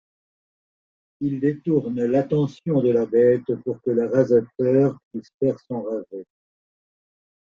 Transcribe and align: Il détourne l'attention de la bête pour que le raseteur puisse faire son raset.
Il 1.19 1.39
détourne 1.39 2.01
l'attention 2.05 2.81
de 2.81 2.89
la 2.89 3.05
bête 3.05 3.43
pour 3.63 3.79
que 3.83 3.91
le 3.91 4.07
raseteur 4.07 4.97
puisse 5.11 5.29
faire 5.39 5.59
son 5.67 5.83
raset. 5.83 6.25